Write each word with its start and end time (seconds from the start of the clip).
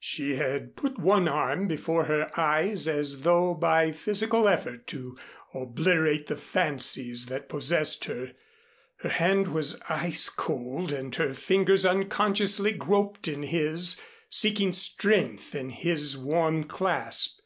She 0.00 0.34
had 0.36 0.76
put 0.76 0.98
one 0.98 1.26
arm 1.26 1.66
before 1.66 2.04
her 2.04 2.30
eyes 2.38 2.86
as 2.86 3.22
though 3.22 3.54
by 3.54 3.90
physical 3.90 4.46
effort 4.46 4.86
to 4.88 5.16
obliterate 5.54 6.26
the 6.26 6.36
fancies 6.36 7.24
that 7.28 7.48
possessed 7.48 8.04
her. 8.04 8.32
Her 8.96 9.08
hand 9.08 9.48
was 9.54 9.80
ice 9.88 10.28
cold 10.28 10.92
and 10.92 11.14
her 11.14 11.32
fingers 11.32 11.86
unconsciously 11.86 12.72
groped 12.72 13.28
in 13.28 13.44
his, 13.44 13.98
seeking 14.28 14.74
strength 14.74 15.54
in 15.54 15.70
his 15.70 16.18
warm 16.18 16.64
clasp. 16.64 17.38